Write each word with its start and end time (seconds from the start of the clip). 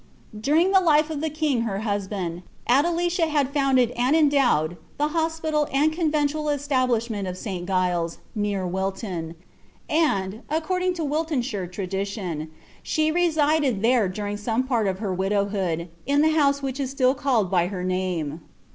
During 0.39 0.73
tlie 0.73 0.83
life 0.83 1.11
of 1.11 1.21
the 1.21 1.29
king 1.29 1.61
her 1.61 1.81
husband, 1.81 2.41
Adelicia 2.67 3.27
had 3.27 3.53
founded 3.53 3.91
and 3.91 4.15
endowed 4.15 4.77
the 4.97 5.09
hospital 5.09 5.67
and 5.71 5.93
conventual 5.93 6.49
establishment 6.49 7.27
of 7.27 7.37
St. 7.37 7.67
Giles, 7.67 8.17
near 8.33 8.65
Wilton;' 8.65 9.35
and, 9.87 10.41
according 10.49 10.95
to 10.95 11.03
a 11.03 11.05
Wiltshire 11.05 11.67
tradition, 11.67 12.49
she 12.81 13.11
resided 13.11 13.83
there 13.83 14.09
dur 14.09 14.25
ing 14.25 14.37
some 14.37 14.63
part 14.63 14.87
of 14.87 14.97
her 14.97 15.13
widowhood, 15.13 15.87
in 16.07 16.23
the 16.23 16.31
house 16.31 16.63
which 16.63 16.79
is 16.79 16.89
still 16.89 17.13
called 17.13 17.51
by 17.51 17.67
her 17.67 17.83
name. 17.83 18.41